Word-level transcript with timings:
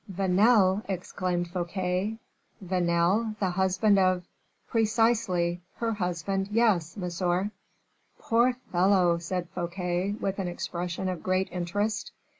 "Vanel!" 0.11 0.81
exclaimed 0.89 1.47
Fouquet. 1.49 2.17
"Vanel 2.59 3.37
the 3.39 3.51
husband 3.51 3.99
of" 3.99 4.23
"Precisely, 4.67 5.61
her 5.75 5.93
husband; 5.93 6.47
yes, 6.51 6.97
monsieur." 6.97 7.51
"Poor 8.17 8.53
fellow!" 8.71 9.19
said 9.19 9.47
Fouquet, 9.49 10.15
with 10.19 10.39
an 10.39 10.47
expression 10.47 11.07
of 11.07 11.21
great 11.21 11.49
interest. 11.51 12.13